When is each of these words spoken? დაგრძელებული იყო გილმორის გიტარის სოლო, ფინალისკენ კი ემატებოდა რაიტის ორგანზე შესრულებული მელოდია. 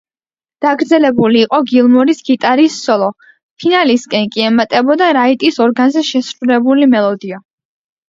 დაგრძელებული 0.65 1.43
იყო 1.47 1.59
გილმორის 1.71 2.23
გიტარის 2.31 2.79
სოლო, 2.87 3.11
ფინალისკენ 3.61 4.27
კი 4.39 4.49
ემატებოდა 4.49 5.13
რაიტის 5.23 5.65
ორგანზე 5.71 6.07
შესრულებული 6.13 6.93
მელოდია. 6.99 7.45